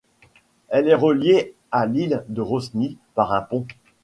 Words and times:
Elle 0.69 0.87
est 0.87 0.95
reliée 0.95 1.53
à 1.69 1.85
l'île 1.85 2.25
de 2.27 2.41
Rosny 2.41 2.97
par 3.13 3.33
un 3.33 3.43
pont. 3.43 3.67